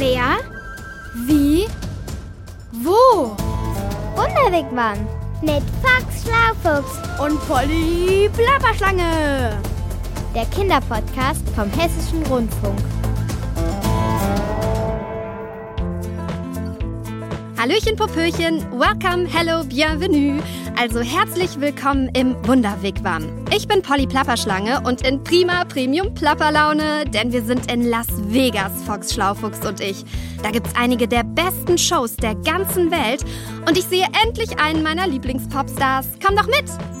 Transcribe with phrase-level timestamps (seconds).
[0.00, 0.38] Wer?
[1.26, 1.66] Wie?
[2.72, 3.36] Wo?
[4.16, 5.06] Wunderwegmann
[5.42, 9.60] mit Fox Schlaufuchs Und Polly Plapperschlange.
[10.34, 12.78] der Kinderpodcast vom Hessischen Rundfunk.
[17.58, 20.40] Hallöchen, Popöchen, welcome, hello, bienvenue.
[20.80, 23.44] Also herzlich willkommen im Wunderwigwam.
[23.54, 28.72] Ich bin Polly Plapperschlange und in prima Premium Plapperlaune, denn wir sind in Las Vegas,
[28.86, 30.06] Fox Schlaufuchs und ich.
[30.42, 33.22] Da gibt's einige der besten Shows der ganzen Welt
[33.68, 36.06] und ich sehe endlich einen meiner Lieblingspopstars.
[36.26, 36.99] Komm doch mit!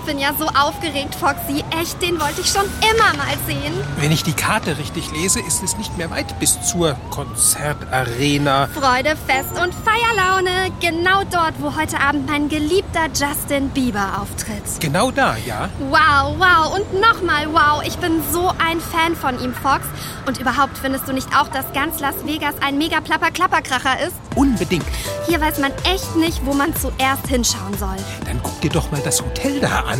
[0.00, 1.62] Ich bin ja so aufgeregt, Foxy.
[1.78, 3.74] Echt, den wollte ich schon immer mal sehen.
[3.98, 8.68] Wenn ich die Karte richtig lese, ist es nicht mehr weit bis zur Konzertarena.
[8.68, 10.72] Freude, Fest und Feierlaune.
[10.80, 14.62] Genau dort, wo heute Abend mein geliebter Justin Bieber auftritt.
[14.80, 15.68] Genau da, ja?
[15.90, 17.82] Wow, wow und nochmal wow.
[17.84, 19.84] Ich bin so ein Fan von ihm, Fox.
[20.26, 24.14] Und überhaupt findest du nicht auch, dass ganz Las Vegas ein mega plapper klapperkracher ist?
[24.34, 24.86] Unbedingt.
[25.26, 27.96] Hier weiß man echt nicht, wo man zuerst hinschauen soll.
[28.24, 29.99] Dann guck dir doch mal das Hotel da an.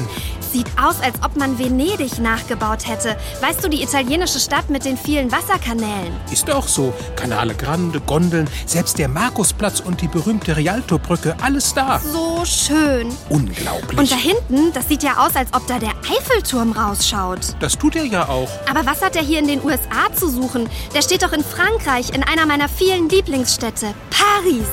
[0.52, 3.16] Sieht aus, als ob man Venedig nachgebaut hätte.
[3.40, 6.12] Weißt du, die italienische Stadt mit den vielen Wasserkanälen.
[6.30, 6.92] Ist auch so.
[7.14, 12.00] Kanale Grande, Gondeln, selbst der Markusplatz und die berühmte Rialto-Brücke, alles da.
[12.00, 13.08] So schön.
[13.28, 13.98] Unglaublich.
[13.98, 17.54] Und da hinten, das sieht ja aus, als ob da der Eiffelturm rausschaut.
[17.60, 18.50] das tut er ja auch.
[18.68, 20.68] Aber was hat er hier in den USA zu suchen?
[20.94, 23.94] Der steht doch in Frankreich, in einer meiner vielen Lieblingsstädte.
[24.10, 24.66] Paris.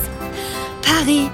[0.82, 1.30] Paris.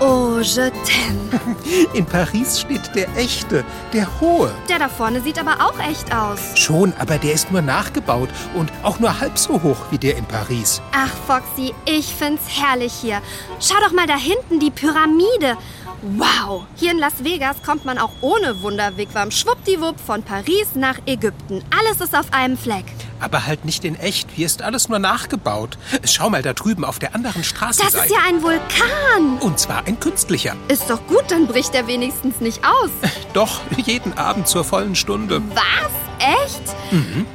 [0.00, 1.40] Oh, je t'aime.
[1.94, 4.52] In Paris steht der echte, der hohe.
[4.68, 6.38] Der da vorne sieht aber auch echt aus.
[6.54, 10.24] Schon, aber der ist nur nachgebaut und auch nur halb so hoch wie der in
[10.24, 10.80] Paris.
[10.92, 13.20] Ach, Foxy, ich find's herrlich hier.
[13.60, 15.56] Schau doch mal da hinten, die Pyramide.
[16.02, 16.64] Wow!
[16.76, 21.64] Hier in Las Vegas kommt man auch ohne Wunderwigwam schwuppdiwupp von Paris nach Ägypten.
[21.76, 22.84] Alles ist auf einem Fleck.
[23.20, 24.28] Aber halt nicht in echt.
[24.30, 25.78] Hier ist alles nur nachgebaut.
[26.04, 27.96] Schau mal da drüben auf der anderen Straßenseite.
[27.96, 29.38] Das ist ja ein Vulkan.
[29.40, 30.56] Und zwar ein künstlicher.
[30.68, 32.90] Ist doch gut, dann bricht er wenigstens nicht aus.
[33.32, 35.42] Doch, jeden Abend zur vollen Stunde.
[35.54, 35.92] Was?
[36.20, 36.62] Echt?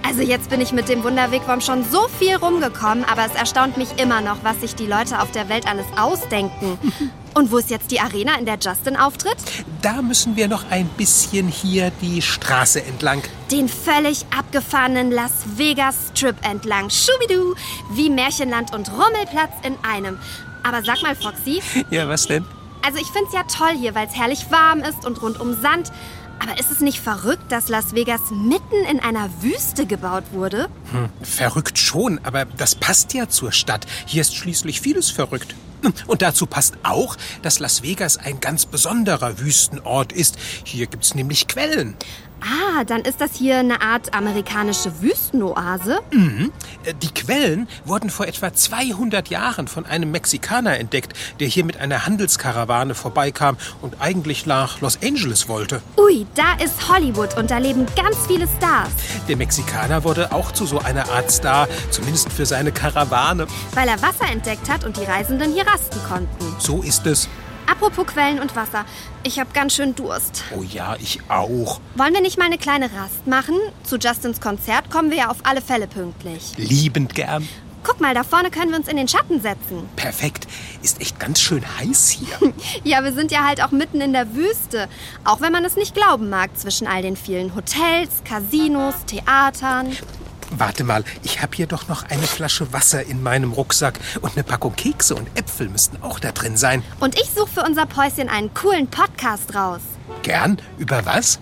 [0.05, 3.97] Also jetzt bin ich mit dem Wunderwegwam schon so viel rumgekommen, aber es erstaunt mich
[3.97, 6.77] immer noch, was sich die Leute auf der Welt alles ausdenken.
[7.33, 9.37] Und wo ist jetzt die Arena, in der Justin auftritt?
[9.81, 13.23] Da müssen wir noch ein bisschen hier die Straße entlang.
[13.51, 16.89] Den völlig abgefahrenen Las Vegas Strip entlang.
[16.91, 17.55] Schubidu,
[17.91, 20.19] wie Märchenland und Rummelplatz in einem.
[20.63, 22.45] Aber sag mal, Foxy, Ja, was denn?
[22.85, 25.91] also ich find's ja toll hier, weil es herrlich warm ist und rundum Sand.
[26.39, 30.67] Aber ist es nicht verrückt, dass Las Vegas mitten in einer Wüste gebaut wurde?
[31.21, 33.85] Verrückt schon, aber das passt ja zur Stadt.
[34.05, 35.55] Hier ist schließlich vieles verrückt.
[36.07, 40.37] Und dazu passt auch, dass Las Vegas ein ganz besonderer Wüstenort ist.
[40.63, 41.95] Hier gibt's nämlich Quellen.
[42.43, 46.01] Ah, dann ist das hier eine Art amerikanische Wüstenoase.
[46.83, 51.77] Äh, Die Quellen wurden vor etwa 200 Jahren von einem Mexikaner entdeckt, der hier mit
[51.77, 55.81] einer Handelskarawane vorbeikam und eigentlich nach Los Angeles wollte.
[55.97, 58.89] Ui, da ist Hollywood und da leben ganz viele Stars.
[59.29, 63.47] Der Mexikaner wurde auch zu so einer Art Star, zumindest für seine Karawane.
[63.73, 66.55] Weil er Wasser entdeckt hat und die Reisenden hier rasten konnten.
[66.59, 67.29] So ist es.
[67.69, 68.85] Apropos Quellen und Wasser.
[69.23, 70.43] Ich habe ganz schön Durst.
[70.55, 71.79] Oh ja, ich auch.
[71.95, 73.55] Wollen wir nicht mal eine kleine Rast machen?
[73.83, 76.53] Zu Justins Konzert kommen wir ja auf alle Fälle pünktlich.
[76.57, 77.47] Liebend gern.
[77.83, 79.89] Guck mal, da vorne können wir uns in den Schatten setzen.
[79.97, 80.47] Perfekt.
[80.81, 82.53] Ist echt ganz schön heiß hier.
[82.85, 84.87] Ja, wir sind ja halt auch mitten in der Wüste.
[85.23, 89.95] Auch wenn man es nicht glauben mag, zwischen all den vielen Hotels, Casinos, Theatern.
[90.55, 94.43] Warte mal, ich habe hier doch noch eine Flasche Wasser in meinem Rucksack und eine
[94.43, 96.83] Packung Kekse und Äpfel müssten auch da drin sein.
[96.99, 99.81] Und ich suche für unser Päuschen einen coolen Podcast raus.
[100.21, 100.61] Gern?
[100.77, 101.39] Über was?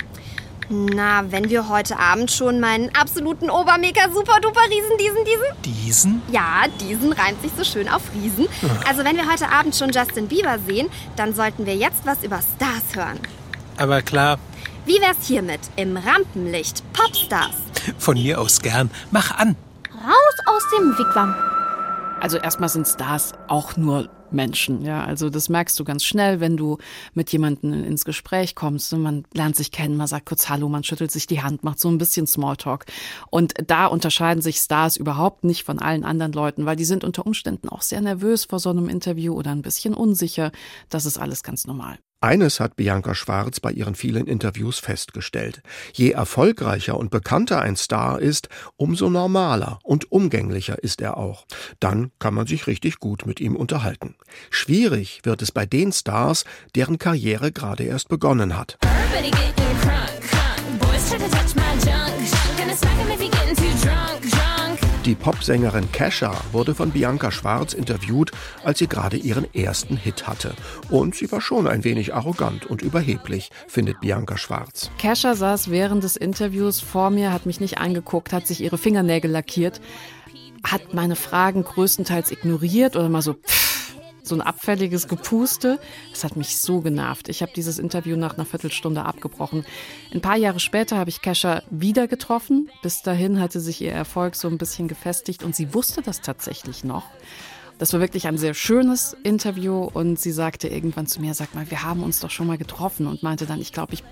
[0.70, 5.76] Na, wenn wir heute Abend schon meinen absoluten Obermega Super Duper Riesen, diesen, diesen.
[5.86, 6.22] Diesen?
[6.32, 8.48] Ja, diesen reimt sich so schön auf Riesen.
[8.88, 12.40] Also wenn wir heute Abend schon Justin Bieber sehen, dann sollten wir jetzt was über
[12.56, 13.20] Stars hören.
[13.76, 14.40] Aber klar,
[14.86, 17.56] Wie wär's hiermit im Rampenlicht Popstars?
[17.98, 18.90] Von mir aus gern.
[19.12, 19.56] Mach an.
[19.94, 21.36] Raus aus dem Wigwam.
[22.20, 25.04] Also erstmal sind Stars auch nur Menschen, ja.
[25.04, 26.78] Also das merkst du ganz schnell, wenn du
[27.14, 28.94] mit jemandem ins Gespräch kommst.
[28.94, 31.80] und Man lernt sich kennen, man sagt kurz Hallo, man schüttelt sich die Hand, macht
[31.80, 32.86] so ein bisschen Smalltalk.
[33.30, 37.26] Und da unterscheiden sich Stars überhaupt nicht von allen anderen Leuten, weil die sind unter
[37.26, 40.52] Umständen auch sehr nervös vor so einem Interview oder ein bisschen unsicher.
[40.90, 41.98] Das ist alles ganz normal.
[42.24, 45.64] Eines hat Bianca Schwarz bei ihren vielen Interviews festgestellt.
[45.94, 48.48] Je erfolgreicher und bekannter ein Star ist,
[48.78, 51.48] umso normaler und umgänglicher ist er auch.
[51.80, 54.14] Dann kann man sich richtig gut mit ihm unterhalten.
[54.52, 56.46] Schwierig wird es bei den Stars,
[56.76, 58.78] deren Karriere gerade erst begonnen hat.
[58.84, 60.80] Everybody get in the front, front.
[60.80, 61.12] Boys
[65.06, 68.32] Die Popsängerin Kesha wurde von Bianca Schwarz interviewt,
[68.64, 70.54] als sie gerade ihren ersten Hit hatte.
[70.92, 74.92] Und sie war schon ein wenig arrogant und überheblich, findet Bianca Schwarz.
[75.00, 79.32] Kesha saß während des Interviews vor mir, hat mich nicht angeguckt, hat sich ihre Fingernägel
[79.32, 79.82] lackiert,
[80.64, 83.61] hat meine Fragen größtenteils ignoriert oder mal so pff,
[84.24, 85.80] so ein abfälliges Gepuste.
[86.12, 87.30] Das hat mich so genervt.
[87.30, 89.66] Ich habe dieses Interview nach einer Viertelstunde abgebrochen.
[90.14, 92.70] Ein paar Jahre später habe ich Kesha wieder getroffen.
[92.82, 96.84] Bis dahin hatte sich ihr Erfolg so ein bisschen gefestigt und sie wusste das tatsächlich
[96.84, 97.06] noch.
[97.82, 101.68] Das war wirklich ein sehr schönes Interview und sie sagte irgendwann zu mir, sag mal,
[101.72, 104.04] wir haben uns doch schon mal getroffen und meinte dann, ich glaube, ich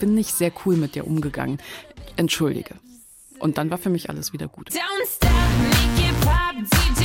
[0.00, 1.58] bin nicht sehr cool mit dir umgegangen.
[2.16, 2.74] Entschuldige.
[3.38, 4.70] Und dann war für mich alles wieder gut.
[4.70, 7.03] Don't stop, make it pop, DJ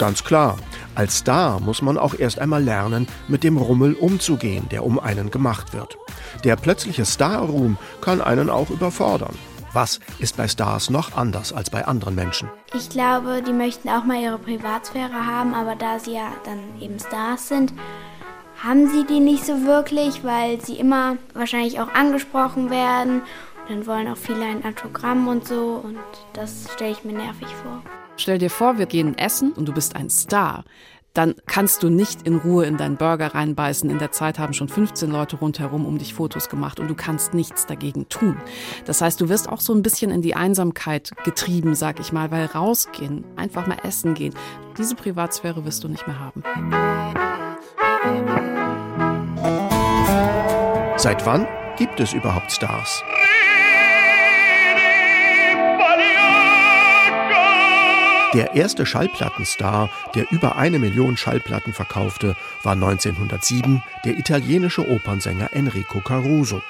[0.00, 0.56] Ganz klar,
[0.94, 5.30] als Star muss man auch erst einmal lernen, mit dem Rummel umzugehen, der um einen
[5.30, 5.98] gemacht wird.
[6.42, 9.34] Der plötzliche Starruhm kann einen auch überfordern.
[9.74, 12.48] Was ist bei Stars noch anders als bei anderen Menschen?
[12.72, 16.98] Ich glaube, die möchten auch mal ihre Privatsphäre haben, aber da sie ja dann eben
[16.98, 17.74] Stars sind,
[18.64, 23.20] haben sie die nicht so wirklich, weil sie immer wahrscheinlich auch angesprochen werden.
[23.68, 25.98] Und dann wollen auch viele ein Autogramm und so und
[26.32, 27.82] das stelle ich mir nervig vor.
[28.20, 30.64] Stell dir vor, wir gehen essen und du bist ein Star.
[31.14, 33.88] Dann kannst du nicht in Ruhe in deinen Burger reinbeißen.
[33.88, 37.32] In der Zeit haben schon 15 Leute rundherum um dich Fotos gemacht und du kannst
[37.32, 38.36] nichts dagegen tun.
[38.84, 42.30] Das heißt, du wirst auch so ein bisschen in die Einsamkeit getrieben, sag ich mal,
[42.30, 44.34] weil rausgehen, einfach mal essen gehen,
[44.76, 46.42] diese Privatsphäre wirst du nicht mehr haben.
[50.98, 53.02] Seit wann gibt es überhaupt Stars?
[58.32, 66.00] Der erste Schallplattenstar, der über eine Million Schallplatten verkaufte, war 1907 der italienische Opernsänger Enrico
[66.00, 66.62] Caruso.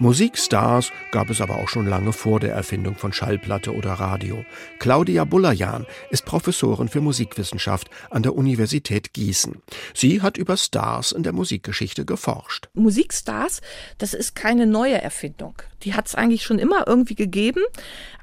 [0.00, 4.44] Musikstars gab es aber auch schon lange vor der Erfindung von Schallplatte oder Radio.
[4.78, 9.60] Claudia Bullajan ist Professorin für Musikwissenschaft an der Universität Gießen.
[9.94, 12.68] Sie hat über Stars in der Musikgeschichte geforscht.
[12.74, 13.60] Musikstars,
[13.98, 15.54] das ist keine neue Erfindung.
[15.82, 17.62] Die hat es eigentlich schon immer irgendwie gegeben.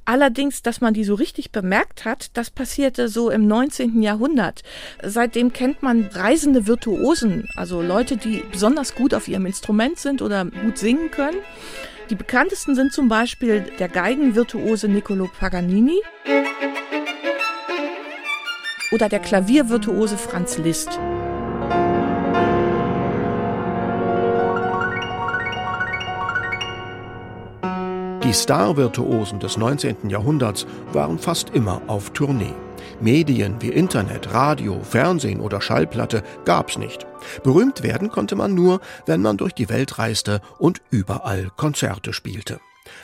[0.08, 4.04] Allerdings, dass man die so richtig bemerkt hat, das passierte so im 19.
[4.04, 4.62] Jahrhundert.
[5.04, 10.46] Seitdem kennt man reisende Virtuosen, also Leute, die besonders gut auf ihrem Instrument sind oder
[10.46, 11.38] gut singen können.
[12.10, 16.00] Die bekanntesten sind zum Beispiel der Geigenvirtuose Niccolo Paganini
[18.92, 21.00] oder der Klaviervirtuose Franz Liszt.
[28.24, 30.10] Die Star-Virtuosen des 19.
[30.10, 32.54] Jahrhunderts waren fast immer auf Tournee.
[33.00, 37.06] Medien wie Internet, Radio, Fernsehen oder Schallplatte gab's nicht.
[37.44, 42.60] Berühmt werden konnte man nur, wenn man durch die Welt reiste und überall Konzerte spielte.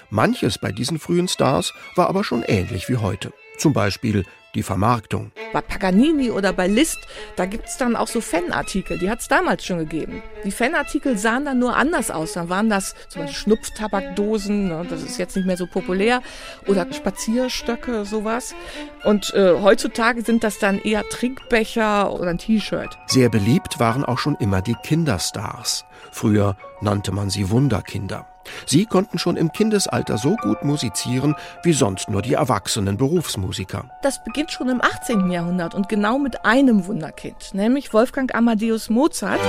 [0.09, 3.33] Manches bei diesen frühen Stars war aber schon ähnlich wie heute.
[3.57, 4.25] Zum Beispiel
[4.55, 5.31] die Vermarktung.
[5.53, 6.99] Bei Paganini oder bei Liszt,
[7.35, 10.21] da gibt es dann auch so Fanartikel, die hat es damals schon gegeben.
[10.43, 12.33] Die Fanartikel sahen dann nur anders aus.
[12.33, 16.21] Dann waren das zum Beispiel Schnupftabakdosen, ne, das ist jetzt nicht mehr so populär,
[16.67, 18.55] oder Spazierstöcke, sowas.
[19.03, 22.97] Und äh, heutzutage sind das dann eher Trinkbecher oder ein T-Shirt.
[23.07, 25.85] Sehr beliebt waren auch schon immer die Kinderstars.
[26.11, 28.25] Früher nannte man sie Wunderkinder.
[28.65, 33.85] Sie konnten schon im Kindesalter so gut musizieren wie sonst nur die erwachsenen Berufsmusiker.
[34.01, 35.29] Das beginnt schon im 18.
[35.29, 39.39] Jahrhundert und genau mit einem Wunderkind, nämlich Wolfgang Amadeus Mozart.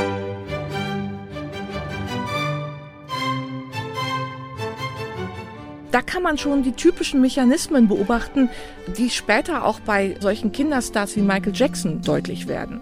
[5.91, 8.49] Da kann man schon die typischen Mechanismen beobachten,
[8.97, 12.81] die später auch bei solchen Kinderstars wie Michael Jackson deutlich werden.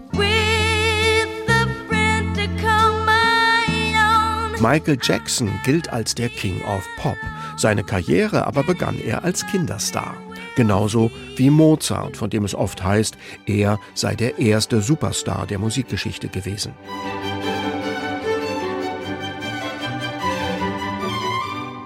[4.61, 7.17] Michael Jackson gilt als der King of Pop.
[7.57, 10.15] Seine Karriere aber begann er als Kinderstar.
[10.55, 16.27] Genauso wie Mozart, von dem es oft heißt, er sei der erste Superstar der Musikgeschichte
[16.27, 16.75] gewesen.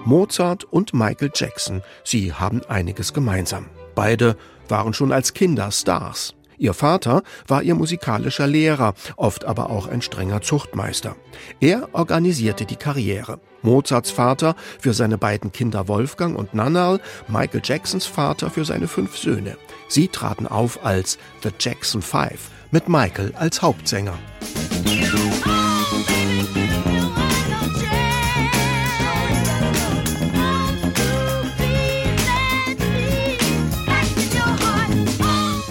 [0.04, 3.70] Mozart und Michael Jackson, sie haben einiges gemeinsam.
[3.94, 4.36] Beide
[4.68, 6.35] waren schon als Kinder Stars.
[6.58, 11.16] Ihr Vater war ihr musikalischer Lehrer, oft aber auch ein strenger Zuchtmeister.
[11.60, 13.40] Er organisierte die Karriere.
[13.62, 19.16] Mozarts Vater für seine beiden Kinder Wolfgang und Nannerl, Michael Jacksons Vater für seine fünf
[19.16, 19.56] Söhne.
[19.88, 24.18] Sie traten auf als The Jackson Five mit Michael als Hauptsänger.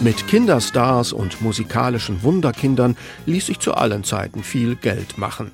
[0.05, 2.95] Mit Kinderstars und musikalischen Wunderkindern
[3.25, 5.49] ließ sich zu allen Zeiten viel Geld machen.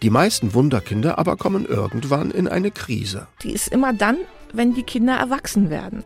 [0.00, 3.26] Die meisten Wunderkinder aber kommen irgendwann in eine Krise.
[3.42, 4.16] Die ist immer dann,
[4.54, 6.02] wenn die Kinder erwachsen werden.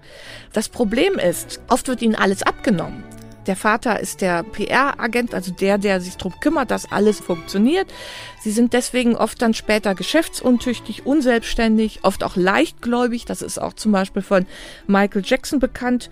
[0.53, 3.05] Das Problem ist, oft wird ihnen alles abgenommen.
[3.47, 7.93] Der Vater ist der PR-Agent, also der, der sich darum kümmert, dass alles funktioniert.
[8.41, 13.25] Sie sind deswegen oft dann später geschäftsuntüchtig, unselbstständig, oft auch leichtgläubig.
[13.25, 14.47] Das ist auch zum Beispiel von
[14.87, 16.11] Michael Jackson bekannt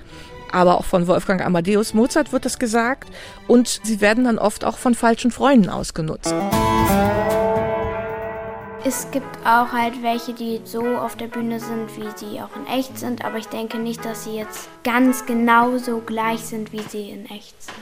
[0.52, 3.08] aber auch von Wolfgang Amadeus Mozart wird das gesagt.
[3.48, 6.34] Und sie werden dann oft auch von falschen Freunden ausgenutzt.
[8.84, 12.66] Es gibt auch halt welche, die so auf der Bühne sind, wie sie auch in
[12.66, 17.10] echt sind, aber ich denke nicht, dass sie jetzt ganz genauso gleich sind, wie sie
[17.10, 17.76] in echt sind.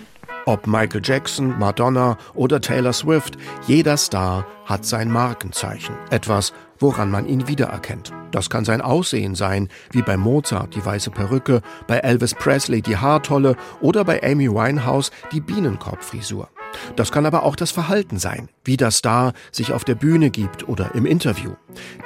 [0.45, 7.27] Ob Michael Jackson, Madonna oder Taylor Swift, jeder Star hat sein Markenzeichen, etwas, woran man
[7.27, 8.13] ihn wiedererkennt.
[8.31, 12.99] Das kann sein Aussehen sein, wie bei Mozart die weiße Perücke, bei Elvis Presley die
[12.99, 16.51] Haartolle oder bei Amy Winehouse die Bienenkorbfrisur.
[16.97, 20.69] Das kann aber auch das Verhalten sein, wie der Star sich auf der Bühne gibt
[20.69, 21.55] oder im Interview.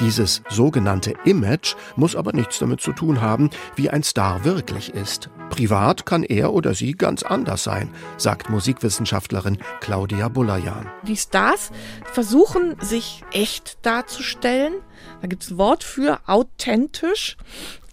[0.00, 5.30] Dieses sogenannte Image muss aber nichts damit zu tun haben, wie ein Star wirklich ist.
[5.50, 10.90] Privat kann er oder sie ganz anders sein, sagt Musikwissenschaftlerin Claudia Bulayan.
[11.02, 11.70] Die Stars
[12.12, 14.74] versuchen sich echt darzustellen.
[15.20, 17.36] Da gibt es ein Wort für authentisch.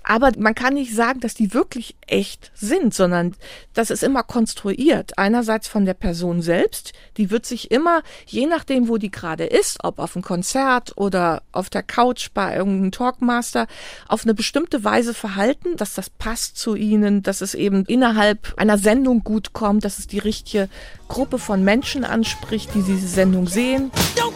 [0.03, 3.35] Aber man kann nicht sagen, dass die wirklich echt sind, sondern
[3.73, 5.17] das ist immer konstruiert.
[5.17, 9.83] Einerseits von der Person selbst, die wird sich immer, je nachdem, wo die gerade ist,
[9.83, 13.67] ob auf einem Konzert oder auf der Couch bei irgendeinem Talkmaster,
[14.07, 18.77] auf eine bestimmte Weise verhalten, dass das passt zu ihnen, dass es eben innerhalb einer
[18.77, 20.69] Sendung gut kommt, dass es die richtige
[21.07, 23.91] Gruppe von Menschen anspricht, die diese Sendung sehen.
[24.15, 24.31] Don't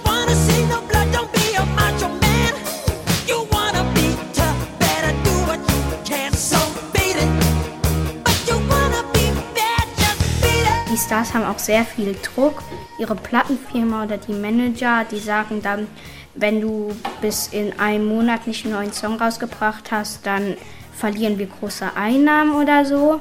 [10.96, 12.64] Die Stars haben auch sehr viel Druck.
[13.00, 15.88] Ihre Plattenfirma oder die Manager, die sagen dann,
[16.36, 20.56] wenn du bis in einem Monat nicht einen neuen Song rausgebracht hast, dann
[20.94, 23.20] verlieren wir große Einnahmen oder so.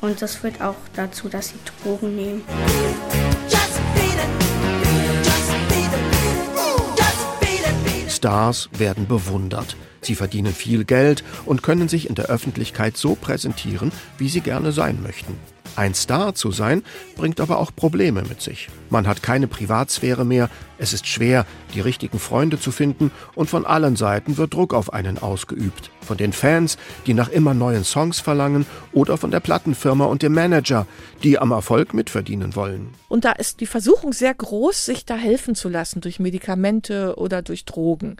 [0.00, 2.42] Und das führt auch dazu, dass sie Drogen nehmen.
[8.08, 9.76] Stars werden bewundert.
[10.00, 14.72] Sie verdienen viel Geld und können sich in der Öffentlichkeit so präsentieren, wie sie gerne
[14.72, 15.36] sein möchten.
[15.76, 16.82] Ein Star zu sein,
[17.16, 18.68] bringt aber auch Probleme mit sich.
[18.90, 23.66] Man hat keine Privatsphäre mehr, es ist schwer, die richtigen Freunde zu finden und von
[23.66, 25.90] allen Seiten wird Druck auf einen ausgeübt.
[26.00, 30.32] Von den Fans, die nach immer neuen Songs verlangen oder von der Plattenfirma und dem
[30.32, 30.86] Manager,
[31.22, 32.94] die am Erfolg mitverdienen wollen.
[33.08, 37.42] Und da ist die Versuchung sehr groß, sich da helfen zu lassen durch Medikamente oder
[37.42, 38.16] durch Drogen.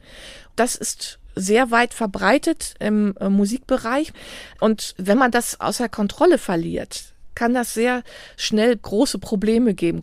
[0.55, 4.13] Das ist sehr weit verbreitet im äh, Musikbereich.
[4.61, 8.03] Und wenn man das außer Kontrolle verliert, kann das sehr
[8.37, 10.03] schnell große Probleme geben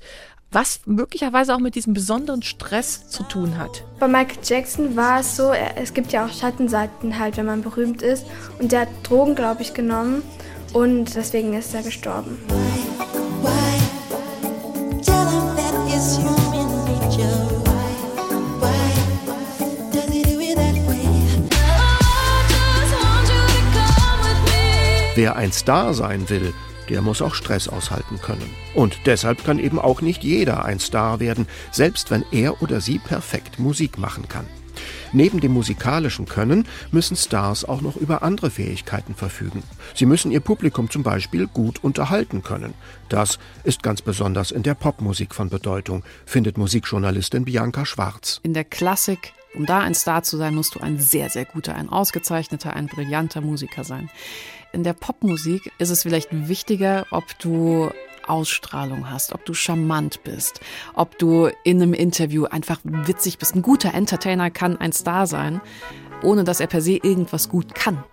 [0.51, 3.84] was möglicherweise auch mit diesem besonderen Stress zu tun hat.
[4.00, 8.01] Bei Michael Jackson war es so, es gibt ja auch Schattenseiten halt, wenn man berühmt
[8.01, 8.25] ist.
[8.60, 10.24] Und der hat Drogen, glaube ich, genommen
[10.74, 12.38] und deswegen ist er gestorben.
[25.15, 26.53] Wer ein Star sein will,
[26.89, 28.50] der muss auch Stress aushalten können.
[28.74, 33.00] Und deshalb kann eben auch nicht jeder ein Star werden, selbst wenn er oder sie
[33.00, 34.46] perfekt Musik machen kann.
[35.13, 39.63] Neben dem musikalischen Können müssen Stars auch noch über andere Fähigkeiten verfügen.
[39.96, 42.74] Sie müssen ihr Publikum zum Beispiel gut unterhalten können.
[43.10, 48.39] Das ist ganz besonders in der Popmusik von Bedeutung, findet Musikjournalistin Bianca Schwarz.
[48.44, 51.74] In der Klassik um da ein Star zu sein, musst du ein sehr, sehr guter,
[51.74, 54.10] ein ausgezeichneter, ein brillanter Musiker sein.
[54.74, 57.90] In der Popmusik ist es vielleicht wichtiger, ob du
[58.28, 60.60] Ausstrahlung hast, ob du charmant bist,
[60.94, 63.56] ob du in einem Interview einfach witzig bist.
[63.56, 65.62] Ein guter Entertainer kann ein Star sein,
[66.22, 68.04] ohne dass er per se irgendwas gut kann.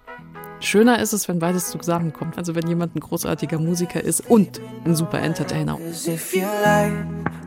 [0.60, 2.38] Schöner ist es, wenn beides zusammenkommt.
[2.38, 5.78] Also wenn jemand ein großartiger Musiker ist und ein super Entertainer.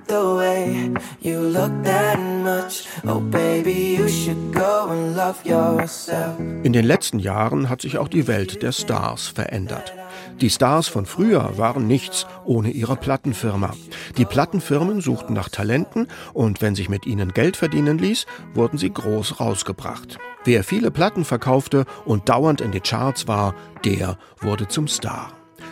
[0.10, 0.40] Oh,
[6.64, 9.94] In den letzten Jahren hat sich auch die Welt der Stars verändert.
[10.40, 13.74] Die Stars von früher waren nichts ohne ihre Plattenfirma.
[14.18, 18.94] Die Plattenfirmen suchten nach Talenten und wenn sich mit ihnen Geld verdienen ließ, wurden sie
[18.94, 20.20] groß rausgebracht.
[20.46, 25.32] Wer viele Platten verkaufte und dauernd in die Charts war, der wurde zum Star.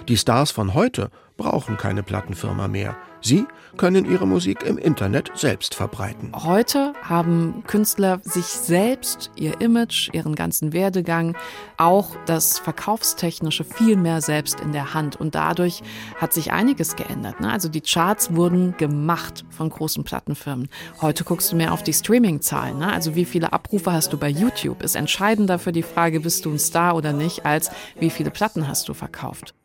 [0.09, 2.95] Die Stars von heute brauchen keine Plattenfirma mehr.
[3.25, 6.31] Sie können ihre Musik im Internet selbst verbreiten.
[6.35, 11.35] Heute haben Künstler sich selbst, ihr Image, ihren ganzen Werdegang,
[11.77, 15.19] auch das Verkaufstechnische viel mehr selbst in der Hand.
[15.19, 15.81] Und dadurch
[16.21, 17.39] hat sich einiges geändert.
[17.39, 17.51] Ne?
[17.51, 20.69] Also die Charts wurden gemacht von großen Plattenfirmen.
[21.01, 22.77] Heute guckst du mehr auf die Streaming-Zahlen.
[22.77, 22.93] Ne?
[22.93, 24.83] Also wie viele Abrufe hast du bei YouTube?
[24.83, 28.67] Ist entscheidender für die Frage, bist du ein Star oder nicht, als wie viele Platten
[28.67, 29.55] hast du verkauft.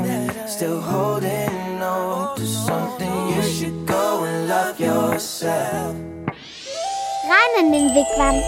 [0.00, 5.94] And still holding on to something, you should go and love yourself.
[7.28, 8.42] Rein in den Wigwam.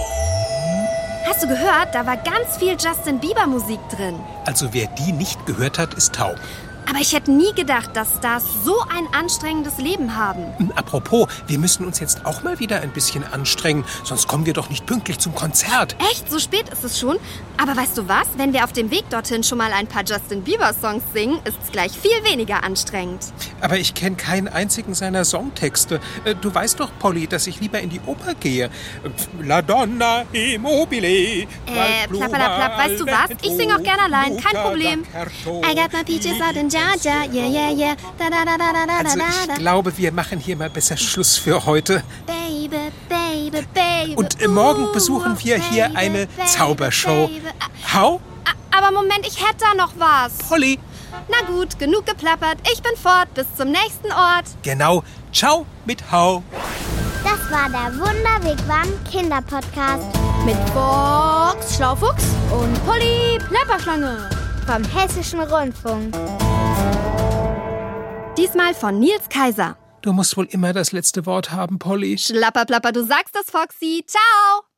[1.25, 1.95] Hast du gehört?
[1.95, 4.19] Da war ganz viel Justin Bieber Musik drin.
[4.47, 6.37] Also wer die nicht gehört hat, ist taub.
[6.93, 10.45] Aber ich hätte nie gedacht, dass Stars so ein anstrengendes Leben haben.
[10.59, 14.53] Hm, apropos, wir müssen uns jetzt auch mal wieder ein bisschen anstrengen, sonst kommen wir
[14.53, 15.97] doch nicht pünktlich zum Konzert.
[16.11, 16.31] Echt?
[16.31, 17.17] So spät ist es schon?
[17.57, 18.27] Aber weißt du was?
[18.37, 21.73] Wenn wir auf dem Weg dorthin schon mal ein paar Justin Bieber-Songs singen, ist es
[21.73, 23.25] gleich viel weniger anstrengend.
[23.63, 25.99] Aber ich kenne keinen einzigen seiner Songtexte.
[26.27, 28.69] Äh, du weißt doch, Polly, dass ich lieber in die Oper gehe.
[29.41, 31.07] La Donna immobile.
[31.07, 31.47] Äh,
[32.11, 33.31] plapperlaplapp, weißt du was?
[33.41, 35.05] Ich singe auch gerne allein, kein Problem.
[35.65, 37.97] I got my peaches out in Georgia, yeah, yeah, yeah.
[38.19, 41.65] Da, da, da, da, da, also ich glaube, wir machen hier mal besser Schluss für
[41.65, 42.03] heute.
[42.27, 44.15] Baby, baby, baby.
[44.17, 47.31] Und morgen besuchen wir hier eine Zaubershow.
[47.95, 48.21] Hau?
[48.77, 50.39] Aber Moment, ich hätte da noch was.
[50.49, 50.79] Polly.
[51.29, 52.59] Na gut, genug geplappert.
[52.73, 53.33] Ich bin fort.
[53.35, 54.47] Bis zum nächsten Ort.
[54.63, 55.05] Genau.
[55.33, 56.43] Ciao mit Hau.
[57.23, 60.07] Das war der Wunderwegwam Kinderpodcast.
[60.45, 64.29] Mit Box Schlaufuchs und Polly Plapperschlange.
[64.67, 66.15] Vom Hessischen Rundfunk.
[68.37, 69.77] Diesmal von Nils Kaiser.
[70.01, 72.19] Du musst wohl immer das letzte Wort haben, Polly.
[72.19, 74.05] Schlapperplapper, du sagst das, Foxy.
[74.07, 74.72] Ciao.